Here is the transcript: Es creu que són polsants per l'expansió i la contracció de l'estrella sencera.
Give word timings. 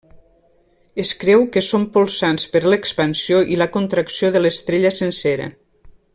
Es 1.03 1.11
creu 1.23 1.43
que 1.55 1.63
són 1.67 1.85
polsants 1.97 2.47
per 2.55 2.61
l'expansió 2.75 3.43
i 3.57 3.59
la 3.63 3.69
contracció 3.77 4.33
de 4.37 4.43
l'estrella 4.47 4.95
sencera. 5.03 5.49